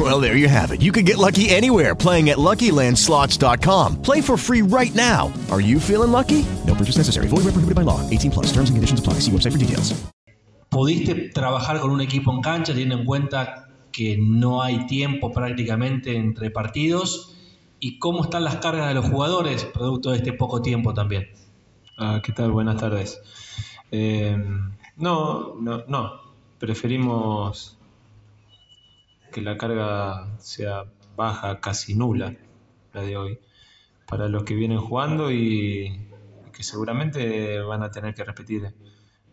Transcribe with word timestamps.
Well, 0.00 0.18
there 0.18 0.34
you 0.34 0.48
have 0.48 0.72
it. 0.72 0.80
You 0.80 0.92
can 0.92 1.04
get 1.04 1.18
lucky 1.18 1.50
anywhere 1.50 1.94
playing 1.94 2.30
at 2.30 2.38
LuckyLandSlots.com. 2.38 4.00
Play 4.00 4.22
for 4.22 4.38
free 4.38 4.62
right 4.62 4.94
now. 4.94 5.30
Are 5.50 5.60
you 5.60 5.78
feeling 5.78 6.10
lucky? 6.10 6.42
No 6.66 6.74
purchase 6.74 6.96
necessary. 6.96 7.28
Void 7.28 7.44
where 7.44 7.52
prohibited 7.52 7.74
by 7.74 7.82
law. 7.82 8.00
18 8.08 8.30
plus. 8.30 8.46
Terms 8.46 8.70
and 8.70 8.78
conditions 8.78 9.00
apply. 9.00 9.20
See 9.20 9.30
website 9.30 9.52
for 9.52 9.58
details. 9.58 9.92
¿Pudiste 10.70 11.30
trabajar 11.34 11.80
con 11.80 11.90
un 11.90 12.00
equipo 12.00 12.32
en 12.32 12.40
cancha 12.40 12.72
teniendo 12.72 12.96
en 12.96 13.04
cuenta 13.04 13.68
que 13.92 14.16
no 14.18 14.62
hay 14.62 14.86
tiempo 14.86 15.32
prácticamente 15.32 16.16
entre 16.16 16.50
partidos? 16.50 17.36
¿Y 17.78 17.98
cómo 17.98 18.22
están 18.22 18.44
las 18.44 18.56
cargas 18.56 18.88
de 18.88 18.94
los 18.94 19.04
jugadores 19.04 19.64
producto 19.64 20.12
de 20.12 20.18
este 20.18 20.32
poco 20.32 20.62
tiempo 20.62 20.94
también? 20.94 21.28
Ah, 21.98 22.22
¿Qué 22.24 22.32
tal? 22.32 22.52
Buenas 22.52 22.76
tardes. 22.76 23.20
Eh, 23.90 24.34
no, 24.96 25.56
no, 25.60 25.82
no. 25.88 26.20
Preferimos 26.58 27.79
que 29.30 29.40
la 29.40 29.56
carga 29.56 30.38
sea 30.38 30.84
baja, 31.16 31.60
casi 31.60 31.94
nula, 31.94 32.36
la 32.92 33.02
de 33.02 33.16
hoy, 33.16 33.38
para 34.06 34.28
los 34.28 34.44
que 34.44 34.54
vienen 34.54 34.78
jugando 34.78 35.30
y 35.30 36.08
que 36.52 36.62
seguramente 36.62 37.60
van 37.60 37.82
a 37.82 37.90
tener 37.90 38.14
que 38.14 38.24
repetir 38.24 38.74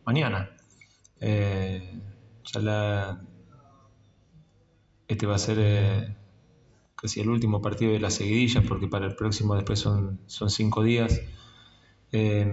mañana. 0.06 0.52
Eh, 1.20 2.00
ya 2.44 2.60
la, 2.60 3.22
este 5.08 5.26
va 5.26 5.36
a 5.36 5.40
ser 5.40 5.58
eh, 5.60 6.16
casi 6.96 7.22
el 7.22 7.30
último 7.30 7.62
partido 7.62 7.92
de 7.92 8.00
la 8.00 8.10
seguidilla, 8.10 8.62
porque 8.62 8.88
para 8.88 9.08
el 9.08 9.16
próximo 9.16 9.56
después 9.56 9.80
son, 9.80 10.20
son 10.28 10.50
cinco 10.50 10.84
días, 10.84 11.22
eh, 12.12 12.46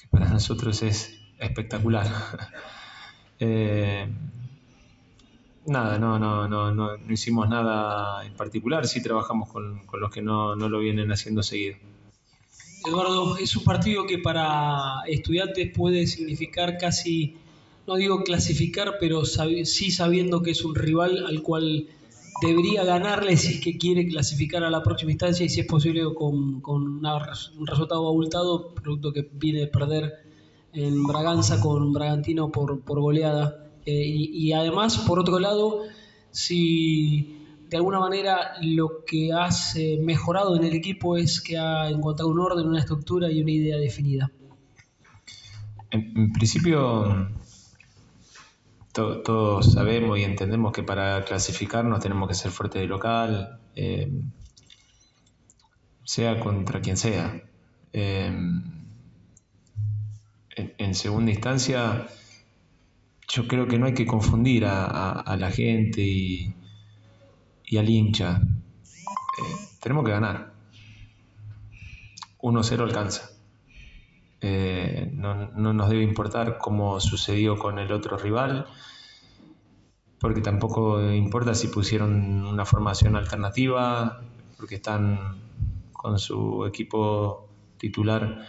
que 0.00 0.08
para 0.08 0.28
nosotros 0.28 0.82
es 0.82 1.20
espectacular. 1.38 2.06
Nada, 5.68 5.98
no, 5.98 6.18
no, 6.18 6.48
no, 6.48 6.74
no, 6.74 6.90
hicimos 7.10 7.48
nada 7.48 8.24
en 8.24 8.34
particular, 8.34 8.86
sí 8.86 9.02
trabajamos 9.02 9.50
con, 9.50 9.84
con 9.86 10.00
los 10.00 10.10
que 10.10 10.22
no, 10.22 10.56
no 10.56 10.68
lo 10.70 10.78
vienen 10.78 11.12
haciendo 11.12 11.42
seguido. 11.42 11.76
Eduardo, 12.86 13.36
es 13.36 13.54
un 13.54 13.64
partido 13.64 14.06
que 14.06 14.18
para 14.18 15.02
estudiantes 15.06 15.70
puede 15.76 16.06
significar 16.06 16.78
casi, 16.78 17.36
no 17.86 17.96
digo 17.96 18.22
clasificar, 18.22 18.94
pero 18.98 19.24
sí 19.26 19.90
sabiendo 19.90 20.42
que 20.42 20.52
es 20.52 20.64
un 20.64 20.74
rival 20.74 21.26
al 21.26 21.42
cual 21.42 21.86
debería 22.40 22.84
ganarle 22.84 23.36
si 23.36 23.54
es 23.54 23.60
que 23.60 23.76
quiere 23.76 24.06
clasificar 24.06 24.64
a 24.64 24.70
la 24.70 24.82
próxima 24.82 25.10
instancia 25.10 25.44
y 25.44 25.50
si 25.50 25.60
es 25.60 25.66
posible 25.66 26.02
con, 26.14 26.62
con 26.62 26.82
una 26.82 27.16
un 27.58 27.66
resultado 27.66 28.08
abultado, 28.08 28.74
producto 28.74 29.12
que 29.12 29.28
viene 29.32 29.60
de 29.60 29.66
perder 29.66 30.14
en 30.72 31.02
Braganza 31.04 31.60
con 31.60 31.92
Bragantino 31.92 32.50
por, 32.50 32.80
por 32.80 33.00
goleada. 33.00 33.67
Eh, 33.86 34.04
y, 34.06 34.52
además, 34.52 34.98
por 34.98 35.18
otro 35.18 35.38
lado, 35.38 35.82
si 36.30 37.34
de 37.68 37.76
alguna 37.76 38.00
manera 38.00 38.52
lo 38.62 39.04
que 39.06 39.32
has 39.32 39.76
eh, 39.76 39.98
mejorado 40.00 40.56
en 40.56 40.64
el 40.64 40.74
equipo 40.74 41.16
es 41.16 41.40
que 41.40 41.58
ha 41.58 41.88
encontrado 41.88 42.30
un 42.30 42.40
orden, 42.40 42.66
una 42.66 42.80
estructura 42.80 43.30
y 43.30 43.40
una 43.42 43.50
idea 43.50 43.76
definida. 43.76 44.30
En, 45.90 46.32
principio, 46.32 47.28
to- 48.92 49.22
todos 49.22 49.72
sabemos 49.72 50.18
y 50.18 50.24
entendemos 50.24 50.72
que 50.72 50.82
para 50.82 51.24
clasificarnos 51.24 52.00
tenemos 52.00 52.28
que 52.28 52.34
ser 52.34 52.50
fuertes 52.50 52.82
de 52.82 52.88
local, 52.88 53.60
eh, 53.74 54.10
sea 56.04 56.40
contra 56.40 56.80
quien 56.80 56.96
sea. 56.96 57.42
En 60.78 60.94
segunda 60.94 61.30
instancia, 61.30 62.08
yo 63.28 63.46
creo 63.46 63.68
que 63.68 63.78
no 63.78 63.86
hay 63.86 63.94
que 63.94 64.06
confundir 64.06 64.64
a, 64.66 65.36
la 65.38 65.50
gente 65.50 66.00
y, 66.00 66.54
y 67.66 67.76
al 67.76 67.88
hincha. 67.88 68.40
Eh, 68.40 69.56
tenemos 69.80 70.04
que 70.04 70.12
ganar. 70.12 70.52
1-0 72.40 72.80
alcanza. 72.80 73.30
Eh, 74.40 75.10
no, 75.12 75.48
no 75.50 75.72
nos 75.72 75.90
debe 75.90 76.02
importar 76.02 76.58
cómo 76.58 77.00
sucedió 77.00 77.58
con 77.58 77.78
el 77.78 77.92
otro 77.92 78.16
rival, 78.16 78.66
porque 80.20 80.40
tampoco 80.40 81.02
importa 81.12 81.54
si 81.54 81.68
pusieron 81.68 82.46
una 82.46 82.64
formación 82.64 83.16
alternativa, 83.16 84.22
porque 84.56 84.76
están 84.76 85.36
con 85.92 86.18
su 86.18 86.64
equipo 86.64 87.48
titular 87.76 88.46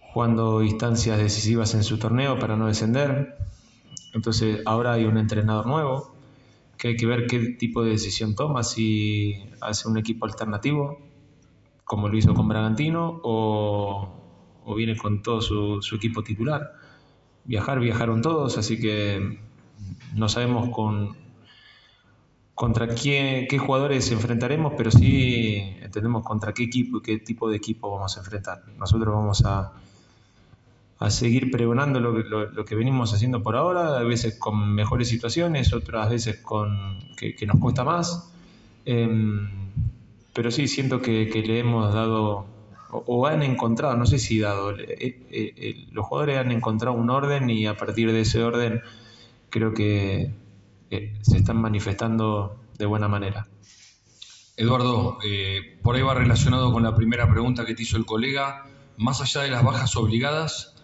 jugando 0.00 0.62
instancias 0.62 1.18
decisivas 1.18 1.74
en 1.74 1.84
su 1.84 1.98
torneo 1.98 2.38
para 2.38 2.56
no 2.56 2.66
descender. 2.66 3.36
Entonces 4.14 4.60
ahora 4.66 4.94
hay 4.94 5.04
un 5.04 5.18
entrenador 5.18 5.66
nuevo 5.66 6.12
que 6.76 6.88
hay 6.88 6.96
que 6.96 7.06
ver 7.06 7.26
qué 7.26 7.40
tipo 7.58 7.82
de 7.82 7.90
decisión 7.90 8.34
toma, 8.34 8.62
si 8.62 9.34
hace 9.60 9.88
un 9.88 9.98
equipo 9.98 10.26
alternativo, 10.26 10.98
como 11.84 12.08
lo 12.08 12.16
hizo 12.16 12.34
con 12.34 12.48
Bragantino, 12.48 13.20
o, 13.24 14.14
viene 14.76 14.96
con 14.96 15.22
todo 15.22 15.40
su, 15.40 15.82
su 15.82 15.96
equipo 15.96 16.22
titular. 16.22 16.72
Viajar, 17.44 17.80
viajaron 17.80 18.22
todos, 18.22 18.58
así 18.58 18.78
que 18.78 19.40
no 20.14 20.28
sabemos 20.28 20.68
con, 20.68 21.16
contra 22.54 22.88
quién, 22.88 23.46
qué 23.48 23.58
jugadores 23.58 24.10
enfrentaremos, 24.12 24.74
pero 24.76 24.90
sí 24.90 25.76
entendemos 25.80 26.24
contra 26.24 26.52
qué 26.52 26.64
equipo 26.64 26.98
y 26.98 27.02
qué 27.02 27.18
tipo 27.18 27.48
de 27.48 27.56
equipo 27.56 27.90
vamos 27.90 28.16
a 28.16 28.20
enfrentar. 28.20 28.62
Nosotros 28.76 29.14
vamos 29.14 29.44
a, 29.44 29.72
a 31.00 31.10
seguir 31.10 31.50
pregonando 31.50 32.00
lo, 32.00 32.12
lo- 32.18 32.50
lo 32.50 32.64
que 32.64 32.74
venimos 32.74 33.14
haciendo 33.14 33.42
por 33.42 33.56
ahora, 33.56 33.98
a 33.98 34.02
veces 34.02 34.36
con 34.38 34.74
mejores 34.74 35.08
situaciones, 35.08 35.72
otras 35.72 36.10
veces 36.10 36.38
con 36.42 36.98
que, 37.16 37.34
nos 37.46 37.58
cuesta 37.60 37.84
más. 37.84 38.30
Em, 38.84 39.48
pero 40.34 40.50
sí, 40.50 40.66
siento 40.66 41.00
que, 41.00 41.26
le 41.46 41.58
hemos 41.60 41.94
dado, 41.94 42.46
o, 42.90 43.26
han 43.26 43.42
encontrado, 43.42 43.96
no 43.96 44.06
sé 44.06 44.18
si 44.18 44.38
dado, 44.40 44.72
eh, 44.72 44.86
eh, 45.30 45.52
eh, 45.56 45.86
los 45.92 46.06
jugadores 46.06 46.38
han 46.38 46.50
encontrado 46.52 46.96
un 46.96 47.10
orden 47.10 47.48
y 47.50 47.66
a 47.66 47.76
partir 47.76 48.12
de 48.12 48.20
ese 48.22 48.42
orden 48.42 48.80
creo 49.50 49.74
que 49.74 50.32
se 51.22 51.36
están 51.36 51.58
manifestando 51.58 52.56
de 52.78 52.86
buena 52.86 53.08
manera. 53.08 53.46
Eduardo, 54.56 55.18
por 55.82 55.94
ahí 55.94 56.02
va 56.02 56.14
relacionado 56.14 56.72
con 56.72 56.82
la 56.82 56.94
primera 56.94 57.30
pregunta 57.30 57.64
que 57.64 57.74
te 57.74 57.82
hizo 57.82 57.96
el 57.96 58.04
colega. 58.06 58.64
Más 58.96 59.20
allá 59.20 59.42
de 59.42 59.50
las 59.50 59.62
bajas 59.62 59.94
obligadas, 59.96 60.74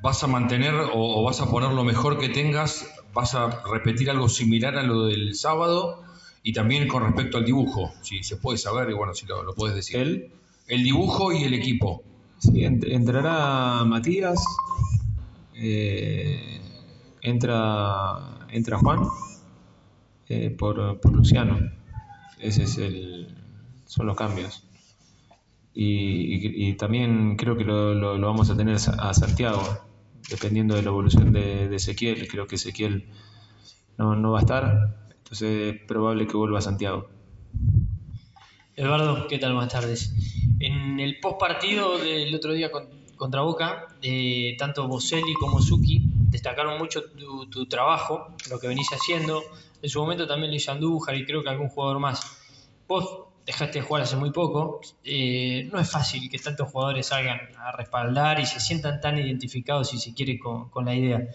¿vas 0.00 0.22
a 0.22 0.26
mantener 0.26 0.74
o, 0.74 0.90
o 0.94 1.22
vas 1.24 1.40
a 1.40 1.50
poner 1.50 1.72
lo 1.72 1.84
mejor 1.84 2.18
que 2.18 2.28
tengas? 2.28 2.86
¿Vas 3.12 3.34
a 3.34 3.62
repetir 3.72 4.10
algo 4.10 4.28
similar 4.28 4.76
a 4.76 4.82
lo 4.82 5.06
del 5.06 5.34
sábado? 5.34 6.02
Y 6.42 6.52
también 6.52 6.86
con 6.88 7.02
respecto 7.02 7.36
al 7.38 7.44
dibujo, 7.44 7.92
si 8.02 8.22
se 8.22 8.36
puede 8.36 8.58
saber, 8.58 8.88
y 8.90 8.94
bueno, 8.94 9.12
si 9.14 9.26
lo, 9.26 9.42
lo 9.42 9.54
puedes 9.54 9.74
decir. 9.74 9.96
¿El? 9.96 10.30
El 10.68 10.82
dibujo 10.82 11.32
y 11.32 11.42
el 11.44 11.54
equipo. 11.54 12.02
Sí, 12.38 12.60
ent- 12.60 12.86
entrará 12.86 13.84
Matías, 13.84 14.38
eh, 15.54 16.60
entra, 17.22 18.46
entra 18.50 18.78
Juan 18.78 19.00
eh, 20.28 20.50
por, 20.56 21.00
por 21.00 21.12
Luciano. 21.12 21.58
Ese 22.38 22.62
es 22.64 22.78
el, 22.78 23.34
son 23.86 24.06
los 24.06 24.16
cambios. 24.16 24.62
Y, 25.74 25.84
y- 25.84 26.68
y 26.68 26.72
también 26.74 27.36
creo 27.36 27.56
que 27.56 27.64
lo, 27.64 27.94
lo- 27.94 28.16
lo 28.18 28.26
vamos 28.26 28.50
a 28.50 28.56
tener 28.56 28.76
a 28.76 29.14
Santiago, 29.14 29.60
dependiendo 30.28 30.74
de 30.74 30.82
la 30.82 30.90
evolución 30.90 31.32
de, 31.32 31.74
Ezequiel. 31.74 32.28
Creo 32.28 32.46
que 32.46 32.56
Ezequiel 32.56 33.04
no, 33.96 34.14
no 34.14 34.32
va 34.32 34.38
a 34.38 34.42
estar, 34.42 34.96
entonces 35.10 35.74
es 35.74 35.82
probable 35.86 36.26
que 36.26 36.36
vuelva 36.36 36.58
a 36.58 36.62
Santiago. 36.62 37.08
Eduardo, 38.76 39.26
¿qué 39.26 39.38
tal? 39.38 39.54
Buenas 39.54 39.72
tardes. 39.72 40.12
En 40.60 41.00
el 41.00 41.18
post 41.20 41.40
partido 41.40 41.98
del 41.98 42.34
otro 42.34 42.52
día 42.52 42.70
con- 42.70 43.06
contra 43.16 43.42
Boca, 43.42 43.86
eh, 44.00 44.54
tanto 44.56 44.86
Boselli 44.86 45.34
como 45.34 45.60
Suki 45.60 46.00
destacaron 46.30 46.78
mucho 46.78 47.02
tu, 47.10 47.46
tu 47.46 47.66
trabajo, 47.66 48.26
lo 48.48 48.58
que 48.60 48.68
venís 48.68 48.88
haciendo. 48.92 49.42
En 49.82 49.88
su 49.88 50.00
momento 50.00 50.26
también 50.26 50.50
lo 50.50 50.56
hizo 50.56 50.70
Andújar 50.70 51.16
y 51.16 51.24
creo 51.24 51.42
que 51.42 51.48
algún 51.48 51.68
jugador 51.68 51.98
más. 51.98 52.20
Vos 52.86 53.27
dejaste 53.48 53.78
de 53.78 53.84
jugar 53.84 54.02
hace 54.02 54.16
muy 54.16 54.30
poco. 54.30 54.80
eh, 55.04 55.68
no 55.72 55.80
es 55.80 55.90
fácil 55.90 56.28
que 56.30 56.38
tantos 56.38 56.70
jugadores 56.70 57.06
salgan 57.06 57.40
a 57.56 57.72
respaldar 57.72 58.38
y 58.40 58.44
se 58.46 58.60
sientan 58.60 59.00
tan 59.00 59.18
identificados, 59.18 59.88
si 59.88 59.98
se 59.98 60.12
quiere, 60.12 60.38
con, 60.38 60.84
la 60.84 60.94
idea. 60.94 61.26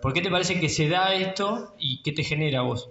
¿Por 0.00 0.12
qué 0.12 0.22
te 0.22 0.30
parece 0.30 0.60
que 0.60 0.68
se 0.68 0.88
da 0.88 1.12
esto 1.14 1.74
y 1.76 2.00
qué 2.02 2.12
te 2.12 2.22
genera 2.22 2.62
vos? 2.62 2.90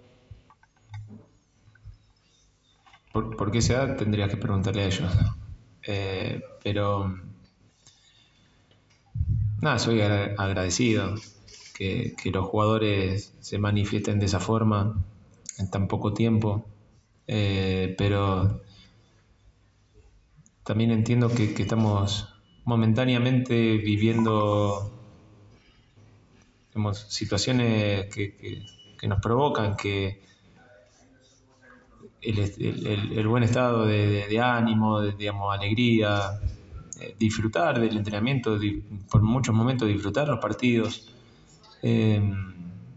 ¿Por, 3.13 3.37
por 3.37 3.51
qué 3.51 3.61
se 3.61 3.73
da? 3.73 3.95
Tendrías 3.95 4.29
que 4.29 4.37
preguntarle 4.37 4.83
a 4.83 4.85
ellos. 4.87 5.11
Eh, 5.89 6.41
pero. 6.61 7.15
Nada, 9.61 9.79
soy 9.79 10.01
agra- 10.01 10.35
agradecido. 10.37 11.15
que, 11.73 12.13
los 12.33 12.45
jugadores 12.45 13.33
se 13.39 13.57
manifiesten 13.57 14.19
de 14.19 14.25
esa 14.25 14.41
forma 14.41 15.05
en 15.57 15.69
tan 15.69 15.87
poco 15.87 16.13
tiempo, 16.13 16.65
eh, 17.27 17.93
pero 17.97 18.61
también 20.63 20.91
entiendo 20.91 21.29
que, 21.29 21.53
estamos 21.61 22.33
momentáneamente 22.63 23.77
viviendo 23.77 24.93
situaciones 26.93 28.13
que, 28.13 28.63
nos 29.07 29.19
provocan 29.21 29.75
que 29.75 30.21
el, 32.21 33.27
buen 33.27 33.43
estado 33.43 33.85
de, 33.85 34.39
ánimo, 34.41 35.01
de, 35.01 35.13
digamos, 35.13 35.55
alegría, 35.55 36.39
eh, 36.99 37.15
disfrutar 37.17 37.79
del 37.79 37.95
entrenamiento, 37.95 38.57
por 39.09 39.21
muchos 39.21 39.53
momentos 39.53 39.87
disfrutar 39.87 40.27
los 40.27 40.39
partidos. 40.39 41.13
Eh, 41.81 42.21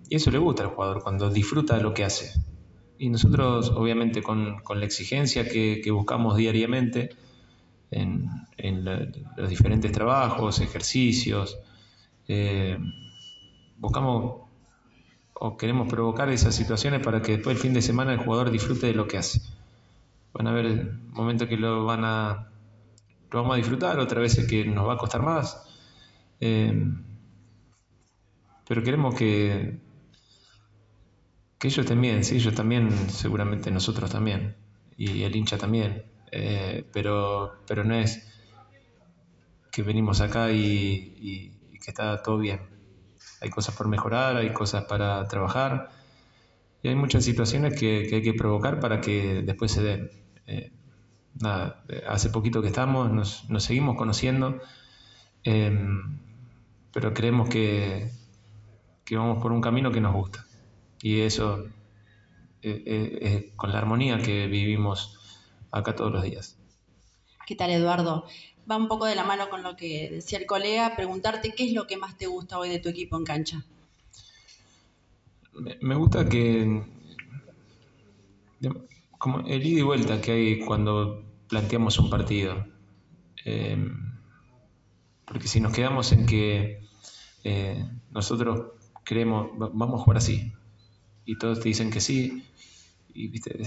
y 0.09 0.17
eso 0.17 0.31
le 0.31 0.39
gusta 0.39 0.65
al 0.65 0.71
jugador, 0.71 1.03
cuando 1.03 1.31
disfruta 1.31 1.77
de 1.77 1.83
lo 1.83 1.95
que 1.95 2.05
hace. 2.05 2.33
Y 3.01 3.09
nosotros, 3.09 3.71
obviamente, 3.75 4.23
con, 4.23 4.63
la 4.75 4.85
exigencia 4.85 5.49
que 5.49 5.91
buscamos 5.91 6.37
diariamente, 6.37 7.11
en, 7.91 8.31
los 9.37 9.49
diferentes 9.49 9.93
trabajos, 9.93 10.61
ejercicios. 10.61 11.59
Eh, 12.29 12.79
buscamos 13.79 14.43
o 15.35 15.57
queremos 15.57 15.89
provocar 15.89 16.29
esas 16.29 16.55
situaciones 16.55 17.01
para 17.03 17.23
que 17.23 17.33
después 17.33 17.57
el 17.57 17.63
fin 17.63 17.73
de 17.73 17.83
semana 17.83 18.13
el 18.13 18.19
jugador 18.19 18.51
disfrute 18.51 18.87
de 18.87 18.95
lo 18.95 19.09
que 19.09 19.19
hace. 19.19 19.41
Van 20.35 20.47
a 20.47 20.51
haber 20.51 20.93
momentos 21.13 21.49
que 21.49 21.57
lo 21.57 21.85
van 21.85 22.05
a 22.05 22.47
lo 23.31 23.43
vamos 23.43 23.55
a 23.55 23.57
disfrutar, 23.57 23.99
otras 23.99 24.21
veces 24.21 24.47
que 24.47 24.65
nos 24.65 24.87
va 24.87 24.95
a 24.95 24.99
costar 24.99 25.23
más. 25.23 25.63
Eh, 26.41 26.93
pero 28.69 28.83
queremos 28.83 29.15
que, 29.15 29.79
que 31.61 31.69
ellos 31.69 31.85
también, 31.85 32.25
sí, 32.25 32.37
ellos 32.37 32.55
también, 32.55 32.91
seguramente 33.11 33.71
nosotros 33.71 34.11
también, 34.11 34.57
y 34.97 35.23
el 35.25 35.37
hincha 35.37 35.59
también. 35.59 36.05
Eh, 36.33 36.87
pero, 36.91 37.53
pero 37.67 37.85
no 37.85 37.95
es 37.95 38.27
que 39.71 39.83
venimos 39.83 40.23
acá 40.23 40.51
y, 40.53 41.53
que 41.85 41.91
está 41.91 42.23
todo 42.23 42.39
bien. 42.39 42.61
Hay 43.43 43.51
cosas 43.51 43.77
por 43.77 43.89
mejorar, 43.89 44.37
hay 44.37 44.53
cosas 44.55 44.85
para 44.85 45.27
trabajar 45.29 45.91
y 46.83 46.89
hay 46.89 46.95
muchas 46.95 47.25
situaciones 47.25 47.79
que, 47.79 48.09
hay 48.11 48.23
que 48.23 48.33
provocar 48.33 48.81
para 48.81 49.03
que 49.03 49.43
después 49.43 49.71
se 49.73 49.83
den. 49.83 50.11
Eh, 50.47 50.73
nada, 51.35 51.85
hace 52.09 52.31
poquito 52.31 52.63
que 52.63 52.69
estamos, 52.69 53.13
nos, 53.13 53.65
seguimos 53.65 53.97
conociendo, 53.97 54.61
pero 55.45 57.13
creemos 57.13 57.51
que, 57.51 58.11
que, 59.05 59.17
vamos 59.17 59.43
por 59.43 59.53
un 59.53 59.61
camino 59.61 59.93
que 59.93 60.01
nos 60.01 60.15
gusta. 60.15 60.47
Y 61.03 61.21
eso 61.21 61.67
eh, 62.63 63.19
es 63.21 63.53
con 63.57 63.73
la 63.73 63.79
armonía 63.79 64.19
que 64.19 64.47
vivimos 64.47 65.19
acá 65.71 65.95
todos 65.95 66.13
los 66.13 66.23
días. 66.23 66.59
¿Qué 67.47 67.57
tal, 67.57 67.71
Eduardo? 67.71 68.25
Va 68.71 68.77
un 68.77 68.89
poco 68.89 69.07
de 69.07 69.15
la 69.15 69.25
mano 69.25 69.49
con 69.49 69.63
lo 69.63 69.77
que 69.77 70.11
decía 70.11 70.39
el 70.39 70.47
colega, 70.47 70.95
preguntarte 70.95 71.55
qué 71.55 71.65
es 71.65 71.73
lo 71.73 71.87
que 71.87 71.97
más 71.97 72.17
te 72.17 72.27
gusta 72.27 72.59
hoy 72.59 72.69
de 72.69 72.79
tu 72.79 72.89
equipo 72.89 73.17
en 73.17 73.25
cancha. 73.25 73.65
Me 75.81 75.95
gusta 75.95 76.29
que, 76.29 76.85
como 79.19 79.41
el 79.41 79.67
ida 79.67 79.81
y 79.81 79.83
vuelta 79.83 80.21
que 80.21 80.33
hay 80.33 80.61
cuando 80.61 81.25
planteamos 81.49 81.99
un 81.99 82.09
partido. 82.09 82.67
Em, 83.45 84.15
porque 85.25 85.49
si 85.49 85.61
nos 85.61 85.73
quedamos 85.73 86.13
en 86.13 86.27
que 86.27 86.83
eh, 87.45 87.85
nosotros 88.11 88.73
creemos, 89.03 89.49
vamos 89.57 90.01
a 90.01 90.05
jugar 90.05 90.19
así, 90.19 90.53
y 91.25 91.39
todos 91.39 91.61
te 91.61 91.69
dicen 91.69 91.91
que 91.91 92.01
sí, 92.01 92.45
y 93.13 93.29
viste, 93.29 93.61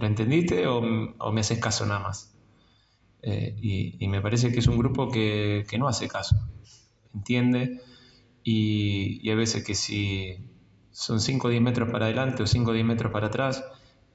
¿Lo 0.00 0.06
entendiste 0.06 0.66
o, 0.66 0.80
me 0.82 1.40
haces 1.40 1.60
caso 1.60 1.86
nada 1.86 2.00
más? 2.00 2.34
Eh, 3.22 3.56
y, 3.98 4.08
me 4.08 4.20
parece 4.20 4.52
que 4.52 4.58
es 4.58 4.66
un 4.66 4.76
grupo 4.76 5.08
que, 5.10 5.64
no 5.78 5.88
hace 5.88 6.08
caso, 6.08 6.36
entiende 7.14 7.80
y, 8.42 9.20
y, 9.22 9.30
a 9.30 9.34
veces 9.34 9.64
que 9.64 9.74
si 9.74 10.36
son 10.90 11.20
5 11.20 11.48
o 11.48 11.50
10 11.50 11.62
metros 11.62 11.90
para 11.90 12.06
adelante 12.06 12.42
o 12.42 12.46
5 12.46 12.70
o 12.70 12.74
10 12.74 12.84
metros 12.84 13.12
para 13.12 13.28
atrás, 13.28 13.64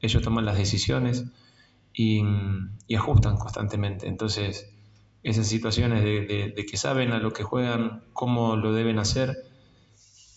ellos 0.02 0.22
toman 0.22 0.46
las 0.46 0.58
decisiones 0.58 1.26
y, 1.94 2.22
ajustan 2.96 3.38
constantemente. 3.38 4.08
Entonces, 4.08 4.72
esas 5.24 5.48
situaciones 5.48 6.04
de, 6.04 6.66
que 6.70 6.78
saben 6.78 7.12
a 7.12 7.20
lo 7.20 7.32
que 7.32 7.44
juegan, 7.44 8.04
cómo 8.14 8.56
lo 8.56 8.74
deben 8.74 9.00
hacer 9.00 9.36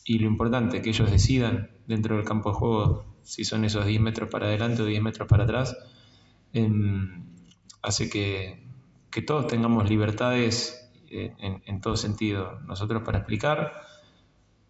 y 0.04 0.18
lo 0.18 0.26
importante 0.26 0.82
que 0.82 0.90
ellos 0.90 1.10
decidan 1.10 1.70
dentro 1.86 2.16
del 2.16 2.24
campo 2.24 2.50
de 2.50 2.56
juego 2.56 3.12
si 3.22 3.44
son 3.44 3.64
esos 3.64 3.86
10 3.86 4.00
metros 4.00 4.28
para 4.28 4.46
adelante 4.46 4.82
o 4.82 4.84
10 4.84 5.02
metros 5.02 5.28
para 5.28 5.44
atrás, 5.44 5.76
em, 6.52 7.24
hace 7.82 8.10
que, 8.10 8.62
todos 9.26 9.46
tengamos 9.46 9.88
libertades 9.90 10.90
eh, 11.10 11.34
en, 11.38 11.80
todo 11.82 11.96
sentido. 11.96 12.60
Nosotros 12.60 13.02
para 13.02 13.18
explicar, 13.18 13.72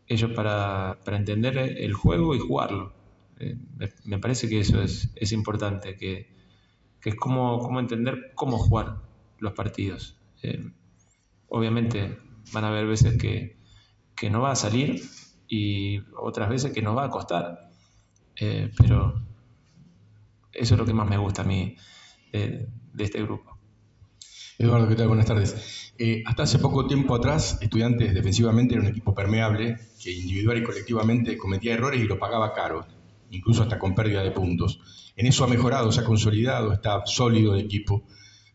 ellos 0.07 0.33
para, 0.33 0.99
entender 1.07 1.57
el 1.59 1.95
juego 1.95 2.35
y 2.35 2.41
jugarlo. 2.41 2.93
Eh, 3.39 3.57
me, 4.05 4.19
parece 4.19 4.49
que 4.49 4.61
eso 4.61 4.83
es, 4.83 5.33
importante, 5.33 5.97
que, 5.97 6.35
es 7.05 7.15
como, 7.15 7.79
entender 7.79 8.33
cómo 8.35 8.59
jugar 8.59 9.01
los 9.39 9.53
partidos. 9.53 10.19
Em, 10.43 10.75
obviamente 11.49 12.19
van 12.53 12.65
a 12.65 12.69
haber 12.69 12.87
veces 12.87 13.17
que, 13.17 13.62
que 14.17 14.31
no 14.31 14.41
va 14.41 14.53
a 14.53 14.57
salir 14.57 15.03
y 15.49 16.01
otras 16.17 16.49
veces 16.49 16.73
que 16.73 16.83
nos 16.83 16.97
va 16.97 17.05
a 17.05 17.11
costar. 17.11 17.71
Eh, 18.37 18.71
pero 18.77 19.23
eso 20.53 20.75
es 20.75 20.79
lo 20.79 20.87
que 20.87 20.95
más 20.95 21.09
me 21.09 21.19
gusta 21.19 21.43
a 21.43 21.45
mí 21.45 21.77
de, 22.33 22.69
este 22.99 23.23
grupo. 23.23 23.59
Eduardo, 24.59 24.89
¿qué 24.89 24.95
tal? 24.95 25.09
Buenas 25.09 25.27
tardes. 25.27 25.93
Eh, 25.99 26.23
hasta 26.27 26.45
hace 26.45 26.59
poco 26.59 26.87
tiempo 26.87 27.15
atrás, 27.15 27.59
Estudiantes 27.61 28.15
defensivamente 28.15 28.75
era 28.75 28.83
un 28.83 28.89
equipo 28.89 29.15
permeable 29.15 29.77
que 30.03 30.11
individual 30.11 30.59
y 30.59 30.63
colectivamente 30.63 31.37
cometía 31.37 31.75
errores 31.75 32.01
y 32.01 32.05
lo 32.05 32.19
pagaba 32.19 32.53
caro, 32.55 32.87
incluso 33.31 33.63
hasta 33.63 33.79
con 33.79 33.95
pérdida 33.95 34.23
de 34.23 34.31
puntos. 34.31 34.81
En 35.17 35.27
eso 35.27 35.45
ha 35.45 35.49
mejorado, 35.49 35.93
se 35.93 36.01
ha 36.01 36.05
consolidado, 36.05 36.73
está 36.73 37.05
sólido 37.05 37.55
el 37.55 37.61
equipo, 37.61 38.05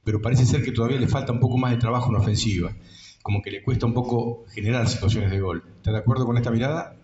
pero 0.04 0.21
parece 0.21 0.45
ser 0.45 0.63
que 0.63 0.71
todavía 0.71 1.00
le 1.00 1.07
falta 1.07 1.31
un 1.31 1.39
poco 1.39 1.57
más 1.57 1.71
de 1.71 1.77
trabajo 1.77 2.09
en 2.09 2.15
ofensiva, 2.15 2.75
como 3.22 3.42
que 3.42 3.52
le 3.52 3.62
cuesta 3.62 3.86
un 3.86 3.94
poco 3.94 4.46
generar 4.50 4.88
situaciones 4.88 5.31
de 5.31 5.40
gol. 5.40 5.64
¿Está 5.78 5.92
de 5.92 5.98
acuerdo 5.98 6.25
con 6.25 6.38
esta 6.38 6.52
mirada? 6.52 6.96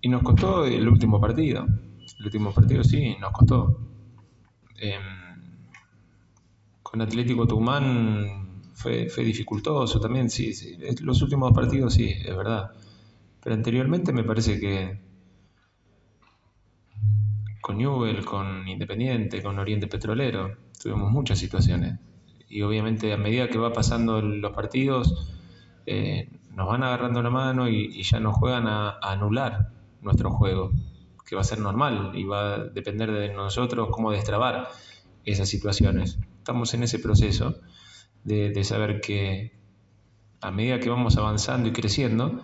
Y 0.00 0.08
nos 0.08 0.22
costó 0.22 0.64
el 0.64 0.88
último 0.88 1.20
partido. 1.20 1.66
El 2.18 2.24
último 2.24 2.52
partido 2.52 2.84
sí, 2.84 3.16
nos 3.20 3.32
costó. 3.32 3.78
Em, 4.78 5.02
con 6.82 7.00
Atlético 7.00 7.46
Tucumán 7.46 8.62
fue, 8.74 9.08
fue 9.08 9.24
dificultoso 9.24 10.00
también, 10.00 10.30
sí, 10.30 10.52
sí. 10.52 10.76
Los 11.02 11.20
últimos 11.22 11.52
partidos 11.52 11.94
sí, 11.94 12.10
es 12.10 12.36
verdad. 12.36 12.70
Pero 13.42 13.54
anteriormente 13.54 14.12
me 14.12 14.24
parece 14.24 14.58
que 14.60 15.00
con 17.60 17.76
Newell, 17.76 18.24
con 18.24 18.66
Independiente, 18.66 19.42
con 19.42 19.58
Oriente 19.58 19.88
Petrolero, 19.88 20.56
tuvimos 20.80 21.10
muchas 21.10 21.38
situaciones. 21.38 21.98
Y 22.48 22.62
obviamente 22.62 23.12
a 23.12 23.16
medida 23.16 23.48
que 23.48 23.58
va 23.58 23.72
pasando 23.72 24.20
los 24.22 24.52
partidos, 24.52 25.28
eh, 25.86 26.28
nos 26.54 26.66
van 26.66 26.82
agarrando 26.82 27.22
la 27.22 27.30
mano 27.30 27.68
y, 27.68 28.02
ya 28.02 28.20
nos 28.20 28.36
juegan 28.36 28.66
a 28.66 28.98
anular 29.00 29.70
nuestro 30.02 30.30
juego, 30.30 30.72
que 31.26 31.34
va 31.34 31.42
a 31.42 31.44
ser 31.44 31.60
normal 31.60 32.12
y 32.14 32.24
va 32.24 32.54
a 32.54 32.58
depender 32.58 33.12
de 33.12 33.32
nosotros 33.32 33.88
cómo 33.90 34.10
destrabar 34.10 34.68
esas 35.24 35.48
situaciones. 35.48 36.18
Estamos 36.38 36.72
en 36.74 36.82
ese 36.82 36.98
proceso 36.98 37.60
de, 38.24 38.64
saber 38.64 39.00
que 39.00 39.52
a 40.40 40.50
medida 40.50 40.80
que 40.80 40.90
vamos 40.90 41.16
avanzando 41.16 41.68
y 41.68 41.72
creciendo, 41.72 42.42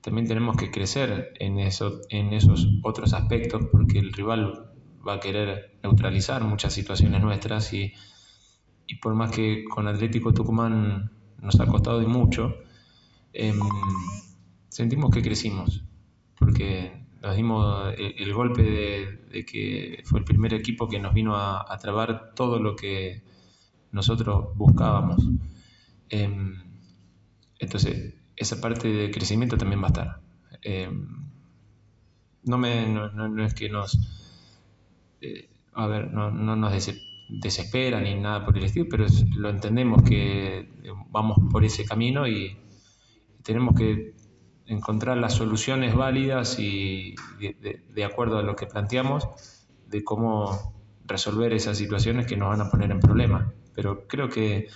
también 0.00 0.26
tenemos 0.26 0.56
que 0.56 0.70
crecer 0.70 1.32
en, 1.38 1.58
eso, 1.58 2.00
en 2.10 2.32
esos 2.32 2.68
otros 2.82 3.12
aspectos 3.14 3.66
porque 3.70 3.98
el 3.98 4.12
rival 4.12 4.70
va 5.06 5.14
a 5.14 5.20
querer 5.20 5.78
neutralizar 5.82 6.42
muchas 6.44 6.72
situaciones 6.72 7.22
nuestras 7.22 7.72
y, 7.72 7.92
y 8.88 8.96
por 8.96 9.14
más 9.14 9.30
que 9.30 9.64
con 9.64 9.86
Atlético 9.86 10.34
Tucumán 10.34 11.12
nos 11.40 11.60
ha 11.60 11.66
costado 11.66 12.00
de 12.00 12.06
mucho, 12.06 12.56
em, 13.32 13.58
sentimos 14.68 15.10
que 15.10 15.22
crecimos 15.22 15.84
porque 16.38 16.92
nos 17.20 17.36
dimos 17.36 17.94
el, 17.98 18.32
golpe 18.32 18.62
de, 18.62 19.44
que 19.44 20.02
fue 20.04 20.20
el 20.20 20.24
primer 20.24 20.54
equipo 20.54 20.88
que 20.88 21.00
nos 21.00 21.12
vino 21.12 21.36
a, 21.36 21.76
trabar 21.78 22.32
todo 22.34 22.58
lo 22.60 22.76
que 22.76 23.22
nosotros 23.90 24.56
buscábamos. 24.56 25.28
Em, 26.08 26.54
entonces, 27.58 28.14
esa 28.36 28.60
parte 28.60 28.88
de 28.88 29.10
crecimiento 29.10 29.58
también 29.58 29.82
va 29.82 29.86
a 29.86 29.88
estar. 29.88 30.20
Em, 30.62 31.28
no, 32.44 32.56
me, 32.56 32.86
no, 32.86 33.44
es 33.44 33.54
que 33.54 33.68
nos, 33.68 33.98
eh, 35.20 35.48
a 35.74 35.86
ver, 35.86 36.12
no, 36.12 36.30
nos 36.30 36.72
desespera 37.28 38.00
ni 38.00 38.14
nada 38.14 38.44
por 38.44 38.56
el 38.56 38.64
estilo, 38.64 38.86
pero 38.90 39.06
lo 39.36 39.50
entendemos 39.50 40.02
que 40.02 40.68
vamos 41.10 41.38
por 41.50 41.64
ese 41.64 41.84
camino 41.84 42.26
y 42.26 42.56
tenemos 43.42 43.74
que 43.74 44.14
encontrar 44.66 45.16
las 45.16 45.34
soluciones 45.34 45.94
válidas 45.94 46.58
y 46.58 47.14
de, 47.38 48.04
acuerdo 48.04 48.38
a 48.38 48.42
lo 48.42 48.56
que 48.56 48.66
planteamos, 48.66 49.28
de 49.86 50.04
cómo 50.04 50.74
resolver 51.06 51.52
esas 51.52 51.78
situaciones 51.78 52.26
que 52.26 52.36
nos 52.36 52.50
van 52.50 52.60
a 52.60 52.70
poner 52.70 52.90
en 52.90 53.00
problemas. 53.00 53.52
Pero 53.74 54.06
creo 54.06 54.28
que, 54.28 54.68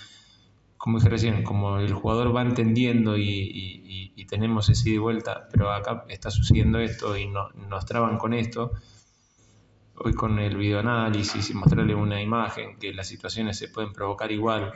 como 0.78 0.98
dije 0.98 1.10
recién, 1.10 1.42
como 1.44 1.78
el 1.78 1.92
jugador 1.92 2.34
va 2.34 2.42
entendiendo 2.42 3.16
y, 3.16 3.58
tenemos 4.28 4.70
ese 4.70 4.88
y 4.88 4.96
vuelta, 4.96 5.46
pero 5.50 5.70
acá 5.70 6.06
está 6.08 6.30
sucediendo 6.30 6.78
esto 6.78 7.18
y 7.18 7.26
nos 7.26 7.84
traban 7.84 8.16
con 8.16 8.32
esto, 8.32 8.72
hoy 10.04 10.14
con 10.14 10.38
el 10.38 10.56
videoanálisis 10.56 11.50
y 11.50 11.54
mostrarle 11.54 11.94
una 11.94 12.20
imagen, 12.20 12.78
que 12.78 12.92
las 12.92 13.06
situaciones 13.08 13.58
se 13.58 13.68
pueden 13.68 13.92
provocar 13.92 14.32
igual, 14.32 14.72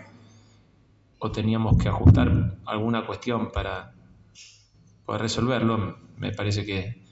o 1.18 1.30
teníamos 1.30 1.76
que 1.83 1.88
ajustar 1.88 2.59
alguna 2.64 3.06
cuestión 3.06 3.50
para 3.50 3.92
poder 5.04 5.23
resolverlo, 5.23 5.99
me 6.18 6.33
parece 6.33 6.64
que 6.64 7.06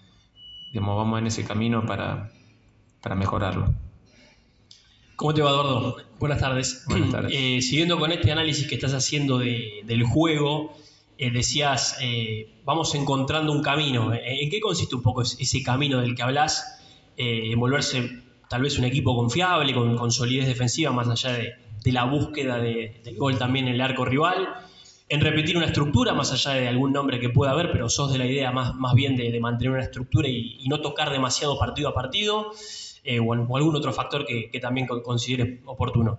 digamos, 0.74 0.96
vamos 0.96 1.20
en 1.20 1.28
ese 1.28 1.44
camino 1.44 1.86
para, 1.86 2.32
para 3.00 3.14
mejorarlo. 3.14 3.72
¿Cómo 5.14 5.32
te 5.32 5.40
va, 5.40 5.50
Eduardo? 5.50 5.96
Buenas 6.18 6.40
tardes. 6.40 6.84
Buenas 6.88 7.10
tardes. 7.12 7.32
Eh, 7.36 7.62
siguiendo 7.62 7.96
con 7.96 8.10
este 8.10 8.32
análisis 8.32 8.66
que 8.66 8.74
estás 8.74 8.92
haciendo 8.92 9.38
del 9.38 10.02
juego, 10.02 10.76
eh, 11.16 11.30
decías, 11.30 11.96
eh, 12.02 12.60
vamos 12.64 12.92
encontrando 12.96 13.52
un 13.52 13.62
camino. 13.62 14.12
¿En 14.12 14.50
qué 14.50 14.58
consiste 14.60 14.96
un 14.96 15.02
poco 15.02 15.22
ese 15.22 15.62
camino 15.62 16.00
del 16.00 16.16
que 16.16 16.22
hablas? 16.24 16.83
En 17.16 17.58
volverse 17.58 18.22
tal 18.48 18.62
vez 18.62 18.78
un 18.78 18.84
equipo 18.84 19.14
confiable, 19.16 19.74
con, 19.74 20.10
solidez 20.10 20.46
defensiva, 20.46 20.92
más 20.92 21.08
allá 21.08 21.32
de, 21.32 21.54
la 21.92 22.04
búsqueda 22.04 22.58
de, 22.58 23.00
del 23.04 23.16
gol 23.16 23.38
también 23.38 23.68
en 23.68 23.74
el 23.74 23.80
arco 23.80 24.04
rival 24.04 24.48
en 25.08 25.20
repetir 25.20 25.56
una 25.56 25.66
estructura, 25.66 26.14
más 26.14 26.32
allá 26.32 26.52
de 26.52 26.68
algún 26.68 26.92
nombre 26.92 27.20
que 27.20 27.28
pueda 27.28 27.52
haber, 27.52 27.70
pero 27.70 27.88
sos 27.88 28.12
de 28.12 28.18
la 28.18 28.26
idea 28.26 28.50
más, 28.52 28.74
más 28.74 28.94
bien 28.94 29.16
de, 29.16 29.38
mantener 29.38 29.72
una 29.72 29.82
estructura 29.82 30.28
y, 30.28 30.66
no 30.68 30.80
tocar 30.80 31.10
demasiado 31.10 31.58
partido 31.58 31.88
a 31.90 31.94
partido, 31.94 32.52
eh, 33.04 33.20
o, 33.20 33.32
algún 33.32 33.76
otro 33.76 33.92
factor 33.92 34.24
que, 34.24 34.58
también 34.60 34.86
considere 34.86 35.60
oportuno. 35.66 36.18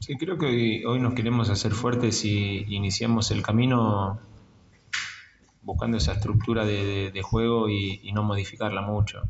Sí, 0.00 0.16
creo 0.16 0.38
que 0.38 0.84
hoy, 0.86 1.00
nos 1.00 1.14
queremos 1.14 1.48
hacer 1.50 1.72
fuertes 1.72 2.24
y 2.24 2.64
iniciamos 2.68 3.30
el 3.30 3.42
camino 3.42 4.18
buscando 5.62 5.96
esa 5.96 6.12
estructura 6.12 6.64
de, 6.64 7.22
juego 7.22 7.68
y, 7.68 8.10
no 8.12 8.22
modificarla 8.22 8.82
mucho. 8.82 9.22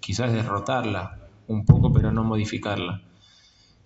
Quizás 0.00 0.32
derrotarla 0.32 1.28
un 1.46 1.64
poco, 1.64 1.92
pero 1.92 2.12
no 2.12 2.24
modificarla 2.24 3.02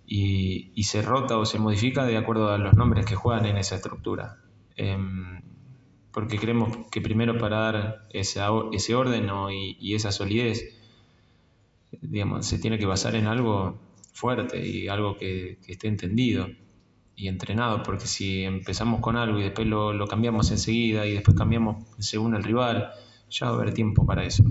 y, 0.07 0.83
se 0.85 1.03
rota 1.03 1.39
o 1.39 1.47
se 1.47 1.59
modifica 1.59 2.05
de 2.05 2.17
acuerdo 2.17 2.51
a 2.51 2.59
los 2.59 2.75
nombres 2.75 3.07
que 3.07 3.15
juegan 3.15 3.47
en 3.47 3.57
esa 3.57 3.77
estructura. 3.77 4.39
Em, 4.77 5.41
porque 6.13 6.39
creemos 6.39 6.77
que 6.91 7.01
primero 7.01 7.39
para 7.39 7.59
dar 7.59 8.09
ese 8.11 8.95
orden 8.95 9.31
y, 9.51 9.95
esa 9.95 10.13
solidez, 10.13 10.79
digamos, 12.03 12.47
se 12.47 12.59
tiene 12.59 12.79
que 12.79 12.87
basar 12.87 13.15
en 13.15 13.27
algo 13.27 13.79
fuerte 14.13 14.67
y 14.67 14.89
algo 14.89 15.17
que, 15.17 15.59
esté 15.67 15.89
entendido 15.89 16.49
y 17.17 17.29
entrenado, 17.29 17.83
porque 17.83 18.07
si 18.07 18.43
empezamos 18.45 19.01
con 19.01 19.17
algo 19.17 19.39
y 19.39 19.45
después 19.45 19.67
lo, 19.67 19.93
lo, 19.93 20.07
cambiamos 20.07 20.51
enseguida 20.51 21.07
y 21.07 21.15
después 21.15 21.37
cambiamos 21.37 21.87
según 21.99 22.35
el 22.35 22.43
rival, 22.43 22.91
ya 23.31 23.47
va 23.47 23.53
a 23.53 23.55
haber 23.57 23.73
tiempo 23.73 24.05
para 24.05 24.25
eso. 24.25 24.45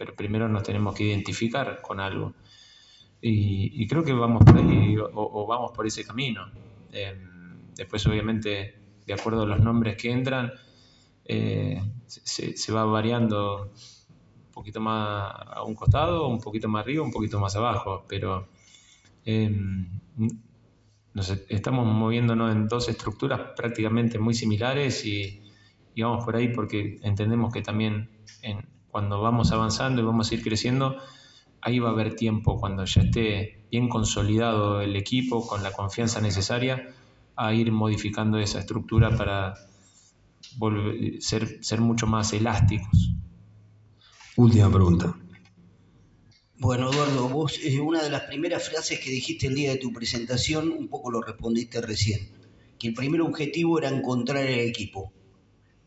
Pero 0.00 0.14
primero 0.14 0.48
nos 0.48 0.62
tenemos 0.62 0.94
que 0.94 1.04
identificar 1.04 1.82
con 1.82 2.00
algo. 2.00 2.32
Y, 3.20 3.86
creo 3.86 4.02
que 4.02 4.14
vamos 4.14 4.42
por 4.46 4.56
ahí 4.56 4.96
o, 4.96 5.46
vamos 5.46 5.72
por 5.72 5.86
ese 5.86 6.06
camino. 6.06 6.50
Em, 6.90 7.74
después, 7.76 8.06
obviamente, 8.06 8.80
de 9.04 9.12
acuerdo 9.12 9.42
a 9.42 9.46
los 9.46 9.60
nombres 9.60 9.98
que 9.98 10.10
entran, 10.10 10.52
eh, 11.26 11.82
se, 12.06 12.72
va 12.72 12.86
variando 12.86 13.72
un 14.46 14.52
poquito 14.54 14.80
más 14.80 15.34
a 15.34 15.64
un 15.64 15.74
costado, 15.74 16.28
un 16.28 16.40
poquito 16.40 16.66
más 16.66 16.82
arriba, 16.82 17.04
un 17.04 17.12
poquito 17.12 17.38
más 17.38 17.54
abajo, 17.56 18.06
pero 18.08 18.48
em, 19.26 19.86
nos 21.12 21.28
estamos 21.50 21.86
moviéndonos 21.86 22.52
en 22.52 22.68
dos 22.68 22.88
estructuras 22.88 23.52
prácticamente 23.54 24.18
muy 24.18 24.32
similares 24.32 25.04
y, 25.04 25.42
vamos 25.98 26.24
por 26.24 26.36
ahí 26.36 26.48
porque 26.48 26.98
entendemos 27.02 27.52
que 27.52 27.60
también 27.60 28.08
cuando 28.90 29.20
vamos 29.20 29.52
avanzando 29.52 30.02
y 30.02 30.04
vamos 30.04 30.30
a 30.30 30.34
ir 30.34 30.42
creciendo, 30.42 30.96
ahí 31.60 31.78
va 31.78 31.90
a 31.90 31.92
haber 31.92 32.14
tiempo 32.14 32.58
cuando 32.58 32.84
ya 32.84 33.02
esté 33.02 33.64
bien 33.70 33.88
consolidado 33.88 34.80
el 34.80 34.96
equipo, 34.96 35.46
con 35.46 35.62
la 35.62 35.72
confianza 35.72 36.20
necesaria, 36.20 36.94
a 37.36 37.54
ir 37.54 37.72
modificando 37.72 38.38
esa 38.38 38.60
estructura 38.60 39.16
para 39.16 39.54
ser, 41.20 41.62
ser 41.64 41.80
mucho 41.80 42.06
más 42.06 42.32
elásticos. 42.32 43.12
Última 44.36 44.70
pregunta. 44.70 45.16
Bueno, 46.58 46.90
Eduardo, 46.90 47.28
vos 47.28 47.58
eh, 47.64 47.80
una 47.80 48.02
de 48.02 48.10
las 48.10 48.22
primeras 48.24 48.68
frases 48.68 49.00
que 49.00 49.10
dijiste 49.10 49.46
el 49.46 49.54
día 49.54 49.70
de 49.70 49.78
tu 49.78 49.92
presentación, 49.92 50.70
un 50.70 50.88
poco 50.88 51.10
lo 51.10 51.22
respondiste 51.22 51.80
recién, 51.80 52.28
que 52.78 52.88
el 52.88 52.94
primer 52.94 53.22
objetivo 53.22 53.78
era 53.78 53.88
encontrar 53.88 54.44
el 54.44 54.68
equipo. 54.68 55.12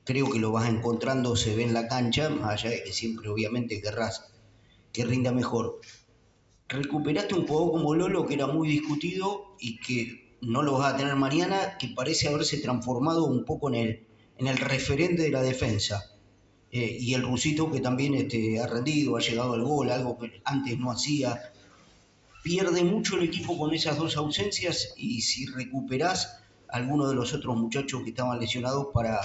Creo 0.06 0.30
que 0.30 0.40
lo 0.40 0.52
vas 0.52 0.70
encontrando, 0.70 1.36
se 1.36 1.56
ve 1.56 1.64
en 1.64 1.74
la 1.74 1.88
cancha, 1.88 2.30
más 2.30 2.54
allá 2.54 2.72
de 2.72 2.84
que 2.84 2.92
siempre 2.92 3.30
obviamente 3.30 3.82
querrás 3.82 4.34
que 4.92 5.06
rinda 5.06 5.32
mejor. 5.32 5.80
Recuperaste 6.68 7.36
un 7.36 7.48
juego 7.48 7.72
como 7.72 7.96
Lolo 7.96 8.26
que 8.26 8.34
era 8.34 8.48
muy 8.48 8.68
discutido 8.68 9.56
y 9.60 9.80
que 9.80 10.38
no 10.42 10.62
lo 10.62 10.74
vas 10.74 10.94
a 10.94 10.98
tener 10.98 11.16
mañana, 11.16 11.78
que 11.78 11.88
parece 11.88 12.28
haberse 12.28 12.58
transformado 12.58 13.26
un 13.26 13.46
poco 13.46 13.70
en 13.70 13.76
el, 13.76 14.08
en 14.38 14.48
el 14.48 14.58
referente 14.58 15.22
de 15.22 15.32
la 15.32 15.42
defensa. 15.42 16.04
Eh, 16.72 16.98
y 17.00 17.14
el 17.14 17.22
Rusito 17.22 17.72
que 17.72 17.80
también 17.80 18.14
este, 18.16 18.60
ha 18.60 18.68
rendido, 18.68 19.16
ha 19.16 19.22
llegado 19.22 19.54
al 19.54 19.64
gol, 19.64 19.90
algo 19.90 20.18
que 20.18 20.42
antes 20.44 20.78
no 20.78 20.92
hacía. 20.92 21.40
Pierde 22.44 22.84
mucho 22.84 23.16
el 23.16 23.24
equipo 23.24 23.58
con 23.58 23.74
esas 23.74 23.98
dos 23.98 24.18
ausencias 24.18 24.94
y 24.98 25.22
si 25.22 25.46
recuperás 25.46 26.40
alguno 26.68 27.08
de 27.08 27.16
los 27.16 27.34
otros 27.34 27.56
muchachos 27.56 28.04
que 28.04 28.10
estaban 28.10 28.40
lesionados 28.40 28.88
para, 28.94 29.22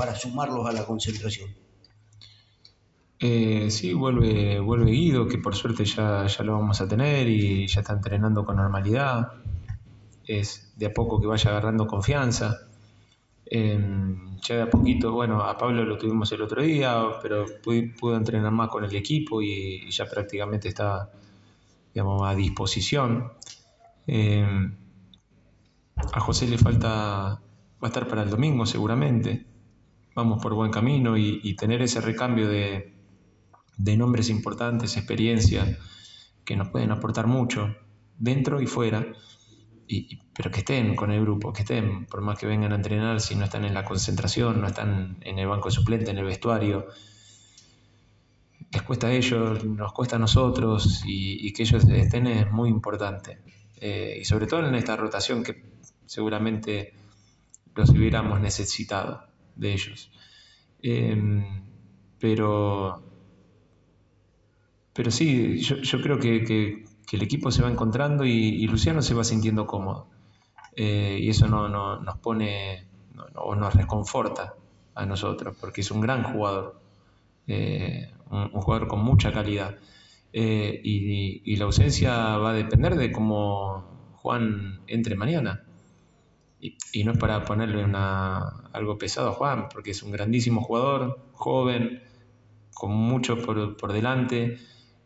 para 0.00 0.14
sumarlos 0.14 0.66
a 0.66 0.72
la 0.72 0.86
concentración. 0.86 1.54
Eh, 3.18 3.70
sí, 3.70 3.92
vuelve, 3.92 4.58
vuelve 4.58 4.92
Guido, 4.92 5.28
que 5.28 5.36
por 5.36 5.54
suerte 5.54 5.84
ya, 5.84 6.26
ya 6.26 6.42
lo 6.42 6.54
vamos 6.54 6.80
a 6.80 6.88
tener 6.88 7.28
y 7.28 7.66
ya 7.66 7.80
está 7.80 7.92
entrenando 7.92 8.42
con 8.46 8.56
normalidad. 8.56 9.32
Es 10.24 10.72
de 10.74 10.86
a 10.86 10.94
poco 10.94 11.20
que 11.20 11.26
vaya 11.26 11.50
agarrando 11.50 11.86
confianza. 11.86 12.60
Em, 13.44 14.38
ya 14.40 14.56
de 14.56 14.62
a 14.62 14.70
poquito, 14.70 15.12
bueno, 15.12 15.42
a 15.42 15.58
Pablo 15.58 15.84
lo 15.84 15.98
tuvimos 15.98 16.32
el 16.32 16.40
otro 16.40 16.62
día, 16.62 17.04
pero 17.20 17.44
pudo, 17.62 18.16
entrenar 18.16 18.52
más 18.52 18.70
con 18.70 18.84
el 18.84 18.96
equipo 18.96 19.42
y, 19.42 19.90
ya 19.90 20.06
prácticamente 20.06 20.68
está, 20.68 21.10
digamos, 21.92 22.22
a 22.26 22.34
disposición. 22.34 23.32
Em, 24.06 24.74
a 26.10 26.20
José 26.20 26.46
le 26.48 26.56
falta, 26.56 26.88
va 26.88 27.42
a 27.82 27.86
estar 27.88 28.08
para 28.08 28.22
el 28.22 28.30
domingo 28.30 28.64
seguramente. 28.64 29.49
Vamos 30.14 30.42
por 30.42 30.54
buen 30.54 30.70
camino 30.70 31.16
y 31.16 31.54
tener 31.54 31.82
ese 31.82 32.00
recambio 32.00 32.48
de, 32.48 33.00
de 33.80 33.96
nombres 33.96 34.28
importantes, 34.28 34.98
experiencia, 34.98 35.78
que 36.44 36.54
nos 36.54 36.68
pueden 36.68 36.90
aportar 36.90 37.26
mucho, 37.26 37.74
dentro 38.18 38.60
y 38.60 38.66
fuera, 38.66 39.06
y, 39.88 40.18
pero 40.34 40.50
que 40.50 40.58
estén 40.58 40.94
con 40.94 41.10
el 41.10 41.22
grupo, 41.22 41.52
que 41.52 41.62
estén, 41.62 42.04
por 42.04 42.20
más 42.20 42.38
que 42.38 42.46
vengan 42.46 42.72
a 42.72 42.76
entrenar, 42.76 43.22
si 43.22 43.34
no 43.36 43.44
están 43.44 43.64
en 43.64 43.72
la 43.72 43.84
concentración, 43.84 44.60
no 44.60 44.66
están 44.66 45.16
en 45.22 45.38
el 45.38 45.48
banco 45.48 45.68
de 45.68 45.74
suplente, 45.74 46.10
en 46.10 46.18
el 46.18 46.26
vestuario, 46.26 46.88
les 48.70 48.82
cuesta 48.82 49.06
a 49.06 49.12
ellos, 49.12 49.64
nos 49.64 49.92
cuesta 49.94 50.16
a 50.16 50.18
nosotros, 50.18 51.02
y, 51.06 51.50
que 51.54 51.62
ellos 51.62 51.82
estén 51.84 52.26
es 52.26 52.52
muy 52.52 52.68
importante. 52.68 53.38
Eh, 53.80 54.18
y 54.20 54.24
sobre 54.26 54.46
todo 54.46 54.66
en 54.68 54.74
esta 54.74 54.94
rotación 54.94 55.42
que 55.42 55.64
seguramente 56.04 56.92
los 57.74 57.88
hubiéramos 57.90 58.40
necesitado 58.42 59.29
de 59.56 59.72
ellos. 59.72 60.10
Em, 60.82 61.64
pero 62.18 63.10
pero 64.92 65.10
sí, 65.10 65.58
yo, 65.60 66.02
creo 66.02 66.18
que, 66.18 66.84
el 67.12 67.22
equipo 67.22 67.50
se 67.50 67.62
va 67.62 67.70
encontrando 67.70 68.24
y, 68.24 68.66
Luciano 68.66 69.02
se 69.02 69.14
va 69.14 69.24
sintiendo 69.24 69.66
cómodo. 69.66 70.08
Eh, 70.76 71.18
y 71.22 71.30
eso 71.30 71.48
no, 71.48 71.68
nos 71.68 72.18
pone 72.18 72.86
o 73.34 73.54
nos 73.54 73.74
reconforta 73.74 74.54
a 74.94 75.06
nosotros, 75.06 75.56
porque 75.60 75.80
es 75.80 75.90
un 75.90 76.00
gran 76.00 76.22
jugador, 76.22 76.80
eh, 77.46 78.12
un, 78.30 78.50
jugador 78.50 78.88
con 78.88 79.02
mucha 79.02 79.32
calidad. 79.32 79.76
Eh, 80.32 80.80
y, 80.84 81.56
la 81.56 81.64
ausencia 81.64 82.36
va 82.36 82.50
a 82.50 82.54
depender 82.54 82.96
de 82.96 83.10
cómo 83.10 84.12
Juan 84.16 84.82
entre 84.86 85.16
mañana. 85.16 85.64
Y, 86.60 87.04
no 87.04 87.12
es 87.12 87.18
para 87.18 87.42
ponerle 87.44 87.82
una, 87.82 88.38
algo 88.72 88.98
pesado 88.98 89.30
a 89.30 89.32
Juan, 89.32 89.68
porque 89.72 89.92
es 89.92 90.02
un 90.02 90.12
grandísimo 90.12 90.60
jugador, 90.60 91.18
joven, 91.32 92.02
con 92.74 92.92
mucho 92.92 93.38
por, 93.38 93.76
por 93.76 93.92
delante. 93.92 94.58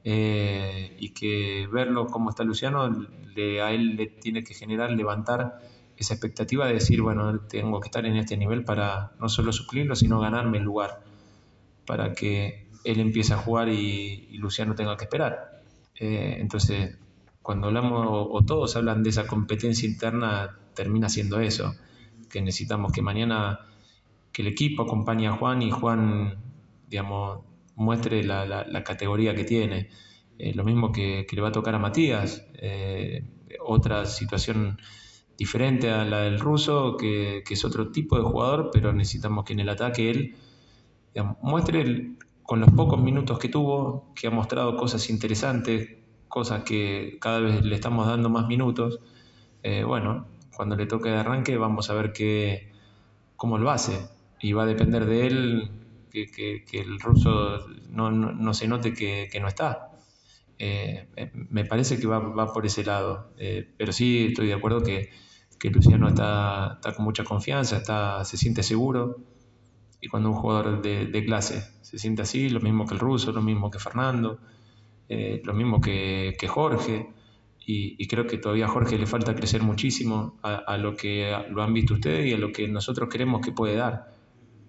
Eh, 0.07 0.97
y 0.99 1.11
que 1.11 1.67
verlo 1.73 2.07
como 2.07 2.29
está 2.29 2.45
Luciano 2.45 2.91
le, 3.35 3.63
a 3.63 3.73
él 3.73 3.97
le 3.97 4.07
tiene 4.07 4.45
que 4.45 4.53
generar 4.53 4.91
levantar 4.91 5.61
esa 5.97 6.15
expectativa 6.15 6.67
de 6.67 6.75
decir, 6.75 7.01
bueno, 7.01 7.41
tengo 7.41 7.81
que 7.81 7.89
estar 7.89 8.05
en 8.05 8.17
este 8.17 8.37
nivel 8.37 8.65
para 8.65 9.13
no 9.19 9.29
solo 9.29 9.53
suplirlo, 9.53 9.95
sino 9.95 10.21
ganarme 10.21 10.59
el 10.59 10.65
lugar, 10.65 11.01
para 11.87 12.13
que 12.13 12.69
él 12.85 13.01
empiece 13.01 13.33
a 13.33 13.39
jugar 13.39 13.69
y, 13.69 14.37
Luciano 14.39 14.75
tenga 14.75 14.97
que 14.97 15.05
esperar. 15.05 15.63
Eh, 15.99 16.37
entonces, 16.41 16.99
cuando 17.43 17.69
hablamos 17.69 18.07
o, 18.09 18.45
todos 18.45 18.77
hablan 18.77 19.03
de 19.03 19.11
esa 19.11 19.27
competencia 19.27 19.89
interna, 19.89 20.59
termina 20.75 21.09
siendo 21.09 21.41
eso, 21.41 21.75
que 22.31 22.41
necesitamos 22.41 22.93
que 22.93 23.03
mañana 23.03 23.61
que 24.33 24.43
el 24.43 24.49
equipo 24.49 24.83
acompañe 24.83 25.29
a 25.29 25.33
Juan 25.33 25.63
y 25.63 25.71
Juan, 25.71 26.37
digamos, 26.89 27.41
muestre 27.77 28.25
la, 28.25 28.83
categoría 28.85 29.35
que 29.35 29.45
tiene. 29.45 29.89
Eh, 30.39 30.53
lo 30.55 30.65
mismo 30.65 30.91
que, 30.91 31.27
le 31.31 31.41
va 31.41 31.49
a 31.49 31.53
tocar 31.53 31.75
a 31.75 31.79
Matías, 31.79 32.45
eh, 32.55 33.25
otra 33.65 34.07
situación 34.07 34.79
diferente 35.39 35.91
a 35.91 36.05
la 36.05 36.21
del 36.21 36.41
ruso, 36.41 36.97
que, 36.97 37.43
es 37.49 37.65
otro 37.65 37.91
tipo 37.91 38.17
de 38.17 38.23
jugador, 38.23 38.71
pero 38.73 38.93
necesitamos 38.93 39.45
que 39.45 39.53
en 39.53 39.61
el 39.61 39.69
ataque 39.69 40.11
él 40.11 40.37
muestre 41.43 42.17
con 42.43 42.61
los 42.61 42.71
pocos 42.71 43.01
minutos 43.01 43.39
que 43.39 43.49
tuvo, 43.49 44.13
que 44.15 44.27
ha 44.27 44.31
mostrado 44.31 44.77
cosas 44.77 45.09
interesantes, 45.11 45.97
cosas 46.29 46.65
que 46.65 47.19
cada 47.21 47.41
vez 47.41 47.65
le 47.65 47.75
estamos 47.75 48.07
dando 48.07 48.29
más 48.29 48.47
minutos. 48.47 49.01
Eh, 49.63 49.85
bueno, 49.85 50.27
cuando 50.57 50.77
le 50.77 50.87
toque 50.87 51.11
de 51.11 51.17
arranque 51.17 51.57
vamos 51.57 51.91
a 51.91 51.95
ver 51.95 52.13
qué, 52.13 52.73
cómo 53.37 53.59
lo 53.59 53.71
hace 53.71 54.09
y 54.41 54.53
va 54.53 54.65
a 54.65 54.67
depender 54.67 55.07
de 55.07 55.27
él 55.27 55.71
que, 56.11 56.65
el 56.73 57.01
ruso 57.01 57.67
no, 57.89 58.55
se 58.55 58.69
note 58.69 58.93
que, 58.93 59.39
no 59.41 59.49
está. 59.49 59.91
Eh, 60.59 61.09
me 61.51 61.65
parece 61.65 61.99
que 61.99 62.07
va, 62.07 62.53
por 62.53 62.65
ese 62.65 62.85
lado, 62.85 63.33
eh, 63.39 63.69
pero 63.77 63.93
sí 63.93 64.27
estoy 64.29 64.47
de 64.47 64.55
acuerdo 64.55 64.83
que, 64.83 65.11
que 65.59 65.71
Luciano 65.71 66.09
está, 66.09 66.75
está, 66.75 66.95
con 66.95 67.05
mucha 67.05 67.25
confianza, 67.25 67.79
está, 67.79 68.25
se 68.25 68.37
siente 68.37 68.63
seguro. 68.63 69.17
Y 70.01 70.09
cuando 70.09 70.29
un 70.29 70.37
jugador 70.37 70.83
de, 70.83 71.25
clase 71.25 71.65
se 71.81 71.99
siente 71.99 72.23
así, 72.23 72.51
lo 72.51 72.61
mismo 72.61 72.87
que 72.87 72.95
el 72.95 73.01
ruso, 73.01 73.33
lo 73.33 73.41
mismo 73.41 73.71
que 73.71 73.79
Fernando, 73.79 74.39
eh, 75.09 75.41
lo 75.45 75.55
mismo 75.55 75.81
que, 75.81 76.37
Jorge, 76.47 77.09
y, 77.67 78.07
creo 78.09 78.27
que 78.27 78.39
todavía 78.39 78.67
a 78.67 78.69
Jorge 78.69 78.99
le 78.99 79.07
falta 79.07 79.35
crecer 79.35 79.63
muchísimo 79.63 80.39
a, 80.43 80.77
lo 80.77 80.95
que 80.97 81.35
lo 81.51 81.63
han 81.63 81.73
visto 81.73 81.95
ustedes 81.95 82.27
y 82.27 82.35
a 82.35 82.39
lo 82.39 82.53
que 82.53 82.69
nosotros 82.69 83.09
creemos 83.11 83.41
que 83.41 83.53
puede 83.53 83.77
dar. 83.77 84.13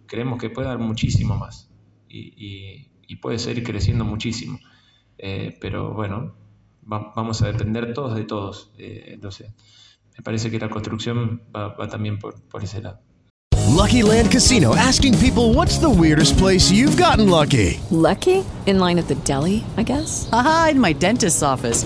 Creemos 0.06 0.40
que 0.40 0.50
puede 0.50 0.68
dar 0.68 0.80
muchísimo 0.80 1.36
más 1.36 1.70
y, 2.08 2.90
puede 3.22 3.40
seguir 3.40 3.64
creciendo 3.64 4.06
muchísimo. 4.06 4.60
Eh, 5.18 5.58
pero 5.60 5.94
bueno, 5.94 6.36
vamos 6.82 7.42
a 7.42 7.48
depender 7.48 7.94
todos 7.94 8.16
de 8.16 8.24
todos. 8.24 8.72
Eh, 8.78 9.12
entonces, 9.14 9.54
me 10.18 10.24
parece 10.24 10.50
que 10.50 10.60
la 10.60 10.70
construcción 10.70 11.44
va, 11.54 11.70
va 11.70 11.88
también 11.88 12.18
por, 12.20 12.42
por 12.48 12.64
ese 12.64 12.82
lado. 12.82 13.02
Lucky 13.76 14.04
Land 14.04 14.32
Casino 14.32 14.74
asking 14.74 15.18
people 15.18 15.54
what's 15.54 15.78
the 15.80 15.90
weirdest 15.90 16.38
place 16.38 16.72
you've 16.72 16.96
gotten 16.96 17.30
lucky? 17.30 17.80
Lucky? 17.92 18.46
In 18.66 18.80
line 18.80 18.98
at 18.98 19.08
the 19.08 19.16
deli, 19.16 19.66
I 19.76 19.84
guess? 19.84 20.30
Aha, 20.32 20.70
in 20.72 20.80
my 20.80 20.94
dentist's 20.94 21.44
office. 21.44 21.86